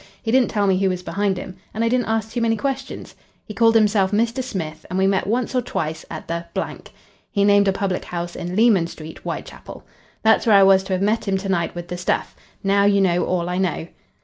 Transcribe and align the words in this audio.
He 0.19 0.31
didn't 0.31 0.47
tell 0.49 0.65
me 0.65 0.79
who 0.79 0.89
was 0.89 1.03
behind 1.03 1.37
him. 1.37 1.57
And 1.75 1.83
I 1.83 1.87
didn't 1.89 2.07
ask 2.07 2.31
too 2.31 2.41
many 2.41 2.55
questions. 2.57 3.13
He 3.45 3.53
called 3.53 3.75
himself 3.75 4.11
Mr. 4.11 4.43
Smith, 4.43 4.83
and 4.89 4.97
we 4.97 5.05
met 5.05 5.27
once 5.27 5.53
or 5.53 5.61
twice 5.61 6.05
at 6.09 6.27
the" 6.27 6.45
He 7.31 7.43
named 7.43 7.67
a 7.67 7.71
public 7.71 8.05
house 8.05 8.35
in 8.35 8.55
Leman 8.55 8.87
Street, 8.87 9.19
Whitechapel. 9.19 9.85
"That's 10.23 10.47
where 10.47 10.55
I 10.57 10.63
was 10.63 10.81
to 10.85 10.93
have 10.93 11.03
met 11.03 11.27
him 11.27 11.37
to 11.37 11.49
night 11.49 11.75
with 11.75 11.87
the 11.89 11.97
stuff. 11.97 12.35
Now 12.63 12.85
you 12.85 12.99
know 12.99 13.23
all 13.25 13.47
I 13.47 13.59
know." 13.59 13.89